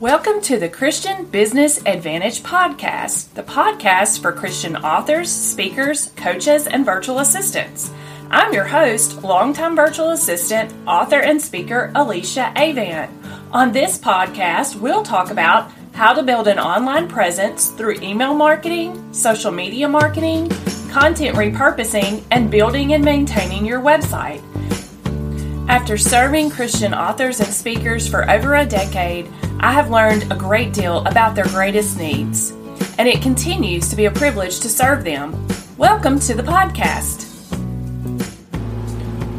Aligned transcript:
Welcome 0.00 0.42
to 0.42 0.58
the 0.58 0.68
Christian 0.68 1.24
Business 1.24 1.80
Advantage 1.86 2.42
Podcast, 2.42 3.32
the 3.32 3.42
podcast 3.42 4.20
for 4.20 4.30
Christian 4.30 4.76
authors, 4.76 5.32
speakers, 5.32 6.08
coaches, 6.16 6.66
and 6.66 6.84
virtual 6.84 7.20
assistants. 7.20 7.90
I'm 8.30 8.52
your 8.52 8.66
host, 8.66 9.22
longtime 9.22 9.74
virtual 9.74 10.10
assistant, 10.10 10.70
author, 10.86 11.20
and 11.20 11.40
speaker 11.40 11.92
Alyssa 11.94 12.52
Avant. 12.56 13.10
On 13.52 13.72
this 13.72 13.96
podcast, 13.96 14.78
we'll 14.78 15.02
talk 15.02 15.30
about 15.30 15.72
how 15.94 16.12
to 16.12 16.22
build 16.22 16.46
an 16.46 16.58
online 16.58 17.08
presence 17.08 17.70
through 17.70 17.98
email 18.02 18.34
marketing, 18.34 19.14
social 19.14 19.50
media 19.50 19.88
marketing, 19.88 20.50
content 20.90 21.38
repurposing, 21.38 22.22
and 22.30 22.50
building 22.50 22.92
and 22.92 23.02
maintaining 23.02 23.64
your 23.64 23.80
website. 23.80 24.42
After 25.70 25.96
serving 25.96 26.50
Christian 26.50 26.92
authors 26.92 27.40
and 27.40 27.48
speakers 27.48 28.06
for 28.06 28.30
over 28.30 28.56
a 28.56 28.66
decade, 28.66 29.26
I 29.58 29.72
have 29.72 29.90
learned 29.90 30.30
a 30.30 30.36
great 30.36 30.74
deal 30.74 30.98
about 31.06 31.34
their 31.34 31.46
greatest 31.46 31.96
needs, 31.98 32.50
and 32.98 33.08
it 33.08 33.22
continues 33.22 33.88
to 33.88 33.96
be 33.96 34.04
a 34.04 34.10
privilege 34.10 34.60
to 34.60 34.68
serve 34.68 35.02
them. 35.02 35.48
Welcome 35.78 36.20
to 36.20 36.34
the 36.34 36.42
podcast. 36.42 37.24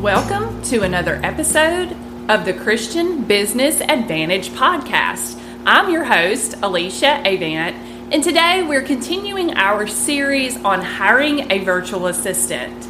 Welcome 0.01 0.59
to 0.63 0.81
another 0.81 1.21
episode 1.23 1.95
of 2.29 2.45
the 2.45 2.53
Christian 2.53 3.25
Business 3.25 3.79
Advantage 3.79 4.49
podcast. 4.49 5.39
I'm 5.67 5.91
your 5.91 6.03
host, 6.03 6.53
Alyssa 6.61 7.19
Avant, 7.19 7.75
and 8.11 8.23
today 8.23 8.63
we're 8.63 8.81
continuing 8.81 9.53
our 9.53 9.85
series 9.85 10.57
on 10.65 10.81
hiring 10.81 11.51
a 11.51 11.59
virtual 11.59 12.07
assistant. 12.07 12.87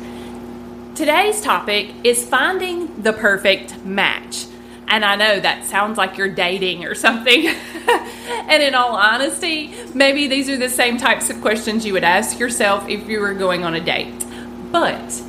Today's 0.95 1.41
topic 1.41 1.93
is 2.05 2.25
finding 2.25 3.01
the 3.01 3.11
perfect 3.11 3.83
match. 3.83 4.46
And 4.89 5.03
I 5.03 5.15
know 5.15 5.39
that 5.39 5.65
sounds 5.65 5.97
like 5.97 6.17
you're 6.17 6.29
dating 6.29 6.85
or 6.85 6.95
something. 6.95 7.47
and 7.87 8.63
in 8.63 8.73
all 8.73 8.95
honesty, 8.95 9.73
maybe 9.93 10.27
these 10.27 10.49
are 10.49 10.57
the 10.57 10.69
same 10.69 10.97
types 10.97 11.29
of 11.29 11.41
questions 11.41 11.85
you 11.85 11.93
would 11.93 12.05
ask 12.05 12.39
yourself 12.39 12.87
if 12.87 13.07
you 13.07 13.19
were 13.19 13.33
going 13.33 13.65
on 13.65 13.73
a 13.73 13.81
date. 13.81 14.25
But 14.71 15.21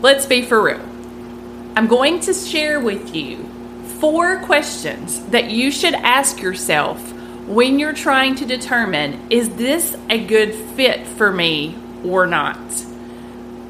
let's 0.00 0.26
be 0.26 0.42
for 0.42 0.62
real. 0.62 0.80
I'm 1.76 1.86
going 1.86 2.20
to 2.20 2.34
share 2.34 2.80
with 2.80 3.14
you 3.14 3.48
four 4.00 4.40
questions 4.40 5.24
that 5.26 5.50
you 5.50 5.70
should 5.70 5.94
ask 5.94 6.40
yourself 6.40 7.12
when 7.46 7.78
you're 7.78 7.92
trying 7.92 8.34
to 8.36 8.46
determine 8.46 9.30
is 9.30 9.50
this 9.56 9.96
a 10.08 10.24
good 10.24 10.54
fit 10.54 11.06
for 11.06 11.30
me 11.30 11.76
or 12.04 12.26
not? 12.26 12.56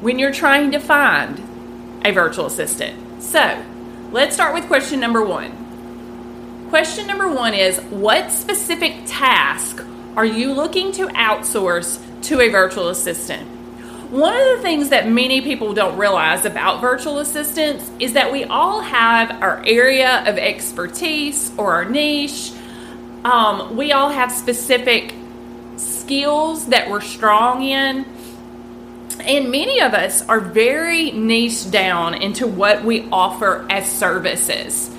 When 0.01 0.19
you're 0.19 0.33
trying 0.33 0.71
to 0.71 0.79
find 0.79 2.01
a 2.05 2.11
virtual 2.11 2.45
assistant. 2.45 3.21
So, 3.21 3.63
Let's 4.13 4.35
start 4.35 4.53
with 4.53 4.67
question 4.67 4.99
number 4.99 5.23
one. 5.23 6.67
Question 6.69 7.07
number 7.07 7.27
one 7.27 7.55
is 7.55 7.79
What 7.85 8.29
specific 8.29 8.93
task 9.07 9.83
are 10.15 10.23
you 10.23 10.53
looking 10.53 10.91
to 10.91 11.07
outsource 11.07 11.99
to 12.25 12.39
a 12.39 12.49
virtual 12.49 12.89
assistant? 12.89 13.49
One 14.11 14.35
of 14.39 14.55
the 14.55 14.61
things 14.61 14.89
that 14.89 15.09
many 15.09 15.41
people 15.41 15.73
don't 15.73 15.97
realize 15.97 16.45
about 16.45 16.79
virtual 16.79 17.17
assistants 17.17 17.89
is 17.97 18.13
that 18.13 18.31
we 18.31 18.43
all 18.43 18.81
have 18.81 19.31
our 19.41 19.63
area 19.65 20.23
of 20.27 20.37
expertise 20.37 21.51
or 21.57 21.73
our 21.73 21.85
niche. 21.85 22.51
Um, 23.25 23.75
we 23.75 23.93
all 23.93 24.09
have 24.09 24.31
specific 24.31 25.15
skills 25.77 26.67
that 26.67 26.87
we're 26.87 27.01
strong 27.01 27.63
in 27.63 28.05
and 29.19 29.51
many 29.51 29.81
of 29.81 29.93
us 29.93 30.21
are 30.27 30.39
very 30.39 31.11
niche 31.11 31.69
down 31.69 32.13
into 32.13 32.47
what 32.47 32.83
we 32.83 33.07
offer 33.11 33.65
as 33.69 33.91
services. 33.91 34.89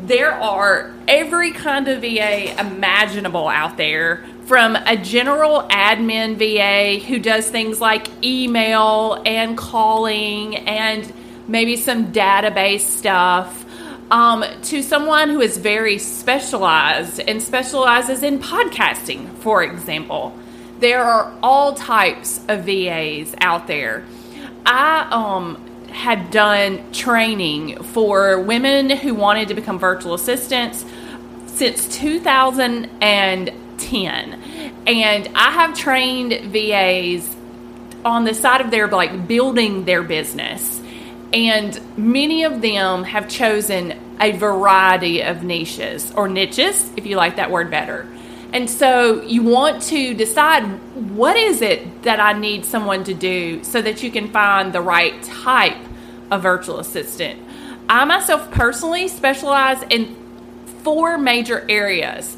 There 0.00 0.32
are 0.32 0.92
every 1.06 1.52
kind 1.52 1.88
of 1.88 2.00
VA 2.00 2.58
imaginable 2.58 3.48
out 3.48 3.76
there, 3.76 4.24
from 4.46 4.74
a 4.74 4.96
general 4.96 5.62
admin 5.70 6.36
VA 6.36 7.04
who 7.04 7.18
does 7.18 7.48
things 7.48 7.80
like 7.80 8.08
email 8.24 9.22
and 9.24 9.56
calling 9.56 10.56
and 10.56 11.12
maybe 11.46 11.76
some 11.76 12.12
database 12.12 12.80
stuff, 12.80 13.64
um, 14.10 14.44
to 14.64 14.82
someone 14.82 15.30
who 15.30 15.40
is 15.40 15.56
very 15.56 15.98
specialized 15.98 17.20
and 17.20 17.40
specializes 17.40 18.22
in 18.22 18.38
podcasting, 18.40 19.32
for 19.36 19.62
example 19.62 20.36
there 20.82 21.02
are 21.02 21.32
all 21.42 21.74
types 21.74 22.40
of 22.48 22.64
VAs 22.64 23.34
out 23.40 23.68
there. 23.68 24.04
I 24.66 25.06
um 25.10 25.68
had 25.88 26.30
done 26.30 26.92
training 26.92 27.82
for 27.82 28.40
women 28.40 28.90
who 28.90 29.14
wanted 29.14 29.48
to 29.48 29.54
become 29.54 29.78
virtual 29.78 30.14
assistants 30.14 30.84
since 31.46 31.86
2010 31.98 32.88
and 34.86 35.28
I 35.34 35.50
have 35.50 35.76
trained 35.76 36.32
VAs 36.50 37.36
on 38.04 38.24
the 38.24 38.34
side 38.34 38.60
of 38.60 38.70
their 38.72 38.88
like 38.88 39.28
building 39.28 39.84
their 39.84 40.02
business. 40.02 40.80
And 41.32 41.80
many 41.96 42.42
of 42.44 42.60
them 42.60 43.04
have 43.04 43.28
chosen 43.28 43.98
a 44.20 44.32
variety 44.32 45.22
of 45.22 45.44
niches 45.44 46.12
or 46.16 46.26
niches 46.28 46.90
if 46.96 47.06
you 47.06 47.16
like 47.16 47.36
that 47.36 47.50
word 47.50 47.70
better 47.70 48.08
and 48.52 48.68
so 48.68 49.22
you 49.22 49.42
want 49.42 49.82
to 49.84 50.12
decide 50.14 50.64
what 51.16 51.36
is 51.36 51.62
it 51.62 52.02
that 52.02 52.20
I 52.20 52.34
need 52.34 52.64
someone 52.64 53.02
to 53.04 53.14
do 53.14 53.64
so 53.64 53.80
that 53.80 54.02
you 54.02 54.10
can 54.10 54.28
find 54.28 54.72
the 54.72 54.82
right 54.82 55.22
type 55.22 55.78
of 56.30 56.42
virtual 56.42 56.78
assistant. 56.78 57.40
I 57.88 58.04
myself 58.04 58.50
personally 58.50 59.08
specialize 59.08 59.82
in 59.90 60.16
four 60.82 61.16
major 61.16 61.64
areas. 61.68 62.36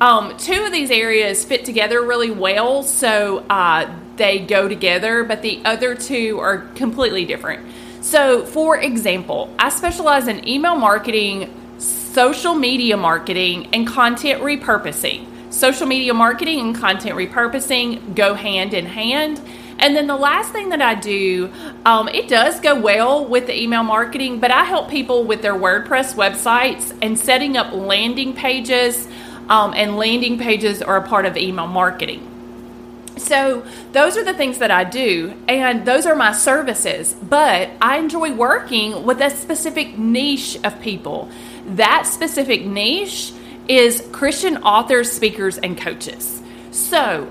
Um, 0.00 0.36
two 0.36 0.64
of 0.64 0.72
these 0.72 0.90
areas 0.90 1.44
fit 1.44 1.64
together 1.64 2.02
really 2.02 2.30
well, 2.30 2.82
so 2.82 3.38
uh, 3.48 3.90
they 4.16 4.40
go 4.40 4.68
together, 4.68 5.24
but 5.24 5.40
the 5.40 5.62
other 5.64 5.94
two 5.94 6.38
are 6.38 6.58
completely 6.74 7.24
different. 7.24 7.66
So, 8.02 8.44
for 8.44 8.78
example, 8.78 9.52
I 9.58 9.70
specialize 9.70 10.28
in 10.28 10.46
email 10.46 10.76
marketing, 10.76 11.52
social 11.78 12.54
media 12.54 12.96
marketing, 12.96 13.68
and 13.72 13.86
content 13.86 14.42
repurposing. 14.42 15.26
Social 15.56 15.86
media 15.86 16.12
marketing 16.12 16.60
and 16.60 16.76
content 16.76 17.16
repurposing 17.16 18.14
go 18.14 18.34
hand 18.34 18.74
in 18.74 18.84
hand. 18.84 19.40
And 19.78 19.96
then 19.96 20.06
the 20.06 20.14
last 20.14 20.52
thing 20.52 20.68
that 20.68 20.82
I 20.82 20.94
do, 20.94 21.50
um, 21.86 22.08
it 22.08 22.28
does 22.28 22.60
go 22.60 22.78
well 22.78 23.24
with 23.24 23.46
the 23.46 23.58
email 23.58 23.82
marketing, 23.82 24.38
but 24.38 24.50
I 24.50 24.64
help 24.64 24.90
people 24.90 25.24
with 25.24 25.40
their 25.40 25.54
WordPress 25.54 26.14
websites 26.14 26.94
and 27.00 27.18
setting 27.18 27.56
up 27.56 27.72
landing 27.72 28.34
pages. 28.34 29.08
Um, 29.48 29.72
and 29.72 29.96
landing 29.96 30.38
pages 30.38 30.82
are 30.82 30.98
a 30.98 31.08
part 31.08 31.24
of 31.24 31.38
email 31.38 31.66
marketing. 31.66 33.14
So, 33.16 33.64
those 33.92 34.18
are 34.18 34.24
the 34.24 34.34
things 34.34 34.58
that 34.58 34.70
I 34.70 34.84
do, 34.84 35.32
and 35.48 35.86
those 35.86 36.04
are 36.04 36.14
my 36.14 36.32
services. 36.32 37.14
But 37.14 37.70
I 37.80 37.96
enjoy 37.96 38.34
working 38.34 39.04
with 39.04 39.22
a 39.22 39.30
specific 39.30 39.96
niche 39.96 40.58
of 40.64 40.78
people. 40.82 41.30
That 41.66 42.06
specific 42.06 42.66
niche 42.66 43.32
is 43.68 44.06
Christian 44.12 44.58
authors, 44.58 45.10
speakers, 45.10 45.58
and 45.58 45.76
coaches. 45.76 46.42
So 46.70 47.30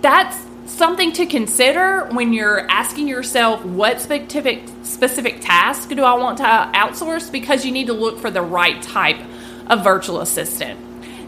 that's 0.00 0.36
something 0.66 1.12
to 1.12 1.26
consider 1.26 2.06
when 2.06 2.32
you're 2.32 2.70
asking 2.70 3.08
yourself 3.08 3.64
what 3.64 4.00
specific 4.00 4.62
specific 4.82 5.40
task 5.40 5.88
do 5.88 6.02
I 6.02 6.14
want 6.14 6.38
to 6.38 6.44
outsource 6.44 7.30
because 7.30 7.64
you 7.64 7.72
need 7.72 7.86
to 7.88 7.92
look 7.92 8.18
for 8.18 8.30
the 8.30 8.42
right 8.42 8.80
type 8.82 9.20
of 9.66 9.84
virtual 9.84 10.20
assistant. 10.20 10.78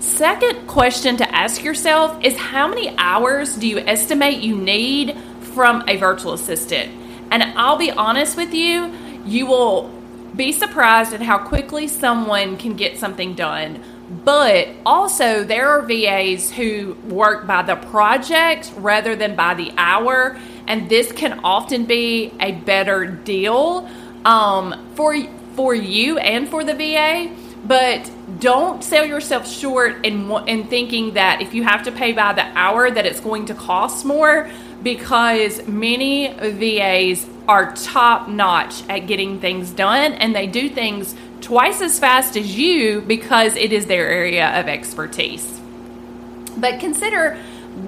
Second 0.03 0.67
question 0.67 1.17
to 1.19 1.35
ask 1.35 1.63
yourself 1.63 2.23
is 2.25 2.37
how 2.37 2.67
many 2.67 2.95
hours 2.99 3.57
do 3.57 3.69
you 3.69 3.79
estimate 3.79 4.41
you 4.41 4.57
need 4.57 5.17
from 5.55 5.85
a 5.89 5.97
virtual 5.97 6.33
assistant? 6.33 6.91
And 7.31 7.43
I'll 7.57 7.79
be 7.79 7.91
honest 7.91 8.37
with 8.37 8.53
you, 8.53 8.93
you 9.25 9.47
will 9.47 10.02
be 10.35 10.53
surprised 10.53 11.13
at 11.13 11.21
how 11.21 11.39
quickly 11.39 11.87
someone 11.89 12.57
can 12.57 12.75
get 12.75 12.99
something 12.99 13.35
done 13.35 13.83
but 14.25 14.69
also, 14.85 15.43
there 15.43 15.71
are 15.71 15.83
VAs 15.83 16.51
who 16.51 16.95
work 17.09 17.47
by 17.47 17.63
the 17.63 17.77
project 17.77 18.73
rather 18.77 19.17
than 19.17 19.35
by 19.35 19.55
the 19.55 19.73
hour, 19.79 20.39
and 20.67 20.89
this 20.89 21.11
can 21.13 21.41
often 21.43 21.87
be 21.87 22.33
a 22.39 22.53
better 22.53 23.07
deal 23.07 23.89
um, 24.25 24.91
for 24.95 25.17
for 25.57 25.75
you 25.75 26.19
and 26.19 26.49
for 26.49 26.63
the 26.63 26.75
VA. 26.75 27.35
But 27.65 28.11
don't 28.39 28.85
sell 28.85 29.07
yourself 29.07 29.49
short 29.49 30.05
in 30.05 30.31
in 30.47 30.67
thinking 30.67 31.15
that 31.15 31.41
if 31.41 31.55
you 31.55 31.63
have 31.63 31.85
to 31.85 31.93
pay 31.93 32.13
by 32.13 32.35
the 32.35 32.45
hour, 32.57 32.91
that 32.91 33.07
it's 33.07 33.21
going 33.21 33.47
to 33.47 33.55
cost 33.55 34.05
more, 34.05 34.51
because 34.83 35.67
many 35.67 36.35
VAs 36.35 37.25
are 37.49 37.73
top 37.75 38.29
notch 38.29 38.83
at 38.89 39.07
getting 39.07 39.41
things 39.41 39.71
done, 39.71 40.13
and 40.13 40.35
they 40.35 40.47
do 40.47 40.69
things 40.69 41.15
twice 41.41 41.81
as 41.81 41.99
fast 41.99 42.37
as 42.37 42.57
you 42.57 43.01
because 43.03 43.57
it 43.57 43.73
is 43.73 43.87
their 43.87 44.09
area 44.09 44.59
of 44.61 44.69
expertise. 44.69 45.61
But 46.57 46.81
consider 46.81 47.37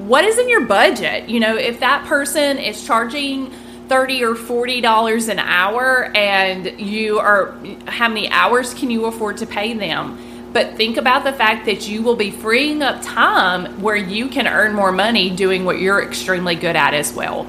what 0.07 0.25
is 0.25 0.39
in 0.39 0.49
your 0.49 0.63
budget. 0.63 1.29
You 1.29 1.41
know, 1.41 1.57
if 1.57 1.81
that 1.81 2.07
person 2.07 2.59
is 2.59 2.85
charging 2.85 3.53
30 3.89 4.25
or 4.25 4.35
40 4.35 4.81
dollars 4.81 5.29
an 5.29 5.39
hour 5.39 6.11
and 6.17 6.81
you 6.81 7.19
are 7.19 7.55
how 7.87 8.09
many 8.09 8.31
hours 8.31 8.73
can 8.73 8.91
you 8.91 9.05
afford 9.05 9.37
to 9.37 9.47
pay 9.47 9.75
them? 9.75 10.19
but 10.55 10.77
think 10.77 10.97
about 10.97 11.25
the 11.25 11.33
fact 11.33 11.67
that 11.67 11.89
you 11.89 12.01
will 12.01 12.15
be 12.15 12.31
freeing 12.31 12.81
up 12.81 13.03
time 13.03 13.83
where 13.83 13.97
you 13.97 14.29
can 14.29 14.47
earn 14.47 14.73
more 14.73 14.93
money 14.93 15.29
doing 15.29 15.65
what 15.65 15.81
you're 15.81 16.01
extremely 16.01 16.55
good 16.55 16.77
at 16.77 16.95
as 16.95 17.13
well. 17.13 17.45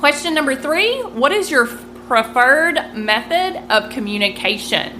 Question 0.00 0.32
number 0.32 0.56
three 0.56 1.02
What 1.02 1.30
is 1.30 1.50
your 1.50 1.66
preferred 1.66 2.94
method 2.94 3.62
of 3.70 3.90
communication? 3.90 4.92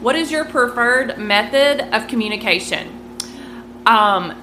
What 0.00 0.16
is 0.16 0.32
your 0.32 0.44
preferred 0.44 1.18
method 1.18 1.82
of 1.94 2.08
communication? 2.08 2.88
Um, 3.86 4.34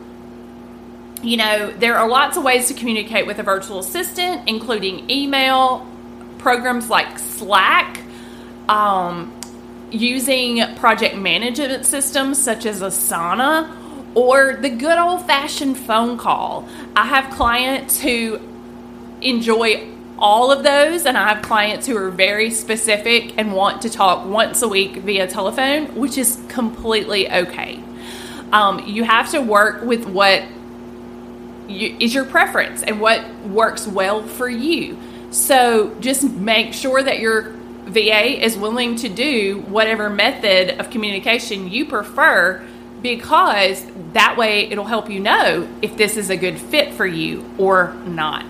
you 1.22 1.36
know, 1.36 1.72
there 1.72 1.98
are 1.98 2.08
lots 2.08 2.38
of 2.38 2.46
ways 2.46 2.70
to 2.70 2.74
communicate 2.74 3.28
with 3.28 3.40
a 3.40 3.44
virtual 3.44 3.80
assistant, 3.80 4.48
including 4.48 5.12
email, 5.12 5.86
programs 6.38 6.90
like 6.90 7.20
Slack, 7.20 8.00
um, 8.70 9.38
using 9.92 10.74
project 10.76 11.18
management 11.18 11.86
systems 11.86 12.42
such 12.42 12.66
as 12.66 12.82
Asana, 12.82 13.70
or 14.16 14.56
the 14.56 14.70
good 14.70 14.98
old 14.98 15.26
fashioned 15.28 15.78
phone 15.78 16.18
call. 16.18 16.66
I 16.96 17.08
have 17.08 17.30
clients 17.34 18.00
who 18.00 18.40
enjoy 19.22 19.97
all 20.20 20.52
of 20.52 20.64
those, 20.64 21.06
and 21.06 21.18
I 21.18 21.34
have 21.34 21.44
clients 21.44 21.86
who 21.86 21.96
are 21.98 22.10
very 22.10 22.50
specific 22.52 23.38
and 23.38 23.54
want 23.54 23.82
to 23.84 23.90
talk 23.90 24.26
once 24.26 24.62
a 24.62 24.68
week 24.68 24.98
via 24.98 25.28
telephone, 25.28 25.96
which 25.96 26.18
is 26.18 26.40
completely 26.48 27.30
okay. 27.32 27.80
Um, 28.52 28.88
you 28.88 29.04
have 29.04 29.30
to 29.32 29.42
work 29.42 29.84
with 29.84 30.06
what 30.06 30.44
you, 31.68 31.96
is 32.00 32.14
your 32.14 32.26
preference 32.26 32.82
and 32.82 33.00
what 33.00 33.28
works 33.46 33.88
well 33.88 34.26
for 34.26 34.50
you. 34.50 34.98
So 35.32 35.96
just 36.00 36.24
make 36.24 36.74
sure 36.74 37.04
that 37.04 37.20
your 37.20 37.52
VA 37.86 38.44
is 38.44 38.58
willing 38.58 38.96
to 38.98 39.10
do 39.10 39.60
whatever 39.68 40.10
method 40.10 40.80
of 40.80 40.90
communication 40.90 41.70
you 41.70 41.86
prefer 41.86 42.66
because 43.02 43.86
that 44.14 44.36
way 44.38 44.62
it'll 44.70 44.86
help 44.86 45.10
you 45.10 45.20
know 45.20 45.68
if 45.82 45.96
this 45.98 46.18
is 46.18 46.30
a 46.30 46.38
good 46.38 46.60
fit 46.60 46.94
for 46.94 47.06
you 47.06 47.50
or 47.58 47.94
not 48.06 48.46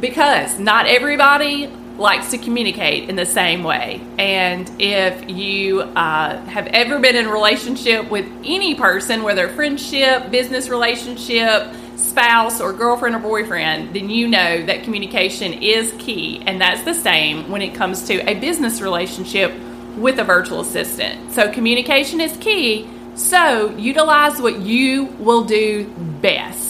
because 0.00 0.58
not 0.58 0.86
everybody 0.86 1.68
likes 1.98 2.30
to 2.30 2.38
communicate 2.38 3.08
in 3.08 3.16
the 3.16 3.26
same 3.26 3.62
way. 3.64 4.00
And 4.18 4.70
if 4.78 5.30
you 5.30 5.80
uh, 5.80 6.38
have 6.46 6.66
ever 6.66 6.98
been 6.98 7.16
in 7.16 7.26
a 7.26 7.32
relationship 7.32 8.10
with 8.10 8.26
any 8.44 8.74
person, 8.74 9.22
whether 9.22 9.48
friendship, 9.48 10.30
business 10.30 10.68
relationship, 10.68 11.74
spouse, 11.96 12.60
or 12.60 12.72
girlfriend 12.72 13.16
or 13.16 13.18
boyfriend, 13.18 13.94
then 13.94 14.10
you 14.10 14.28
know 14.28 14.64
that 14.66 14.84
communication 14.84 15.54
is 15.54 15.94
key. 15.98 16.42
And 16.46 16.60
that's 16.60 16.82
the 16.82 16.94
same 16.94 17.50
when 17.50 17.62
it 17.62 17.74
comes 17.74 18.06
to 18.08 18.18
a 18.28 18.34
business 18.34 18.80
relationship 18.80 19.52
with 19.96 20.18
a 20.18 20.24
virtual 20.24 20.60
assistant. 20.60 21.32
So, 21.32 21.50
communication 21.50 22.20
is 22.20 22.36
key. 22.36 22.88
So, 23.14 23.74
utilize 23.76 24.40
what 24.42 24.60
you 24.60 25.06
will 25.18 25.44
do 25.44 25.86
best. 26.20 26.65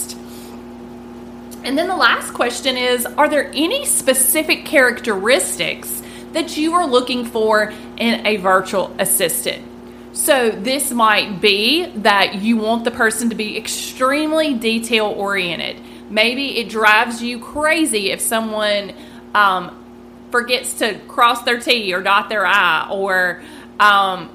And 1.66 1.76
then 1.76 1.88
the 1.88 1.96
last 1.96 2.32
question 2.32 2.76
is 2.76 3.04
Are 3.04 3.28
there 3.28 3.50
any 3.52 3.84
specific 3.84 4.64
characteristics 4.64 6.00
that 6.32 6.56
you 6.56 6.74
are 6.74 6.86
looking 6.86 7.24
for 7.24 7.72
in 7.96 8.24
a 8.24 8.36
virtual 8.36 8.94
assistant? 9.00 9.64
So, 10.12 10.50
this 10.50 10.92
might 10.92 11.40
be 11.40 11.86
that 11.86 12.36
you 12.36 12.56
want 12.56 12.84
the 12.84 12.92
person 12.92 13.30
to 13.30 13.34
be 13.34 13.58
extremely 13.58 14.54
detail 14.54 15.06
oriented. 15.06 15.82
Maybe 16.08 16.58
it 16.58 16.68
drives 16.68 17.20
you 17.20 17.40
crazy 17.40 18.12
if 18.12 18.20
someone 18.20 18.94
um, 19.34 19.84
forgets 20.30 20.74
to 20.74 21.00
cross 21.08 21.42
their 21.42 21.58
T 21.58 21.92
or 21.92 22.00
dot 22.00 22.28
their 22.28 22.46
I, 22.46 22.88
or 22.92 23.42
um, 23.80 24.30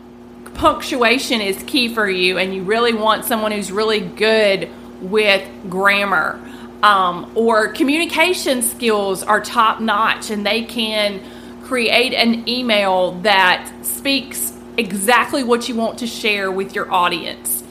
punctuation 0.56 1.40
is 1.40 1.64
key 1.64 1.94
for 1.94 2.10
you, 2.10 2.38
and 2.38 2.54
you 2.54 2.64
really 2.64 2.94
want 2.94 3.24
someone 3.24 3.54
who's 3.54 3.72
really 3.72 4.02
good 4.02 4.70
with 5.02 5.48
grammar 5.70 6.51
um, 6.84 7.32
or 7.36 7.70
communication 7.70 8.62
skills 8.62 9.24
are 9.24 9.40
top 9.40 9.80
notch 9.80 10.30
and 10.30 10.46
they 10.46 10.64
can 10.64 11.22
create 11.64 12.14
an 12.14 12.48
email 12.50 13.14
that 13.22 13.72
speaks 13.82 14.54
exactly 14.78 15.44
what 15.44 15.70
you 15.70 15.76
want 15.76 16.00
to 16.00 16.08
share 16.08 16.52
with 16.52 16.76
your 16.76 16.92
audience. 16.92 17.64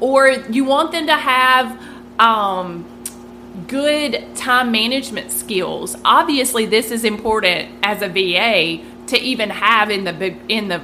Or 0.00 0.28
you 0.28 0.64
want 0.64 0.92
them 0.92 1.06
to 1.06 1.16
have 1.16 1.80
um, 2.18 2.84
good 3.68 4.34
time 4.34 4.72
management 4.72 5.30
skills. 5.30 5.96
Obviously, 6.04 6.66
this 6.66 6.90
is 6.90 7.04
important 7.04 7.70
as 7.82 8.02
a 8.02 8.08
VA 8.08 8.82
to 9.08 9.20
even 9.20 9.50
have 9.50 9.90
in 9.90 10.04
the 10.04 10.36
in 10.48 10.68
the 10.68 10.80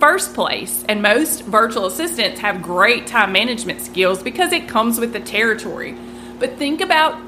first 0.00 0.34
place. 0.34 0.84
And 0.88 1.02
most 1.02 1.42
virtual 1.44 1.86
assistants 1.86 2.40
have 2.40 2.62
great 2.62 3.06
time 3.06 3.32
management 3.32 3.80
skills 3.80 4.22
because 4.22 4.52
it 4.52 4.66
comes 4.66 4.98
with 4.98 5.12
the 5.12 5.20
territory. 5.20 5.96
But 6.42 6.58
think 6.58 6.80
about 6.80 7.22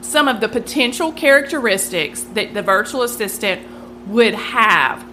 some 0.00 0.28
of 0.28 0.40
the 0.40 0.48
potential 0.48 1.10
characteristics 1.10 2.22
that 2.34 2.54
the 2.54 2.62
virtual 2.62 3.02
assistant 3.02 3.60
would 4.06 4.34
have 4.34 5.04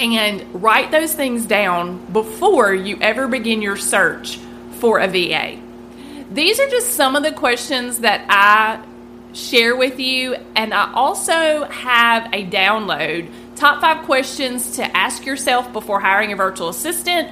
and 0.00 0.44
write 0.52 0.90
those 0.90 1.14
things 1.14 1.46
down 1.46 2.04
before 2.12 2.74
you 2.74 2.98
ever 3.00 3.28
begin 3.28 3.62
your 3.62 3.76
search 3.76 4.40
for 4.80 4.98
a 4.98 5.06
VA. 5.06 5.60
These 6.32 6.58
are 6.58 6.68
just 6.68 6.94
some 6.94 7.14
of 7.14 7.22
the 7.22 7.30
questions 7.30 8.00
that 8.00 8.26
I 8.28 8.84
share 9.32 9.76
with 9.76 10.00
you, 10.00 10.34
and 10.56 10.74
I 10.74 10.92
also 10.92 11.62
have 11.66 12.28
a 12.32 12.44
download 12.44 13.30
top 13.54 13.80
five 13.80 14.04
questions 14.04 14.78
to 14.78 14.96
ask 14.96 15.24
yourself 15.24 15.72
before 15.72 16.00
hiring 16.00 16.32
a 16.32 16.36
virtual 16.36 16.70
assistant 16.70 17.28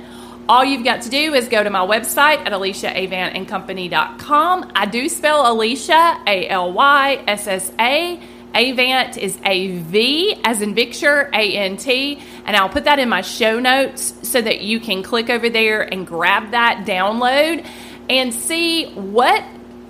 all 0.49 0.65
you've 0.65 0.85
got 0.85 1.03
to 1.03 1.11
do 1.11 1.35
is 1.35 1.49
go 1.49 1.63
to 1.63 1.69
my 1.69 1.87
website 1.87 2.39
at 2.47 2.53
alyssaavantandcompany.com. 2.53 4.73
I 4.75 4.87
do 4.87 5.11
spell 5.11 5.45
Alyssa, 5.45 6.27
A 6.27 6.49
L 6.49 6.73
Y 6.73 7.23
S 7.27 7.47
S 7.47 7.71
A. 7.79 8.19
Avant 8.55 9.19
is 9.19 9.39
A 9.45 9.77
V 9.77 10.41
as 10.43 10.63
in 10.63 10.75
Victor, 10.75 11.29
A 11.35 11.55
N 11.55 11.77
T. 11.77 12.19
And 12.47 12.57
I'll 12.57 12.71
put 12.71 12.85
that 12.85 12.99
in 12.99 13.11
my 13.11 13.21
show 13.21 13.61
notes 13.61 14.15
so 14.23 14.41
that 14.41 14.63
you 14.63 14.81
can 14.81 15.03
click 15.03 15.29
over 15.29 15.51
there 15.51 15.83
and 15.83 16.07
grab 16.07 16.53
that 16.53 16.87
download 16.87 17.67
and 18.09 18.33
see 18.33 18.87
what 18.95 19.45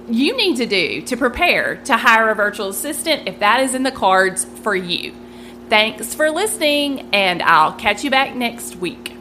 you 0.08 0.36
need 0.36 0.56
to 0.56 0.66
do 0.66 1.02
to 1.02 1.16
prepare 1.16 1.76
to 1.84 1.96
hire 1.96 2.30
a 2.30 2.34
virtual 2.34 2.66
assistant 2.68 3.28
if 3.28 3.38
that 3.38 3.60
is 3.60 3.74
in 3.74 3.84
the 3.84 3.92
cards 3.92 4.44
for 4.62 4.74
you. 4.74 5.14
Thanks 5.68 6.14
for 6.14 6.30
listening, 6.30 7.10
and 7.12 7.42
I'll 7.42 7.74
catch 7.74 8.02
you 8.02 8.10
back 8.10 8.34
next 8.34 8.76
week. 8.76 9.17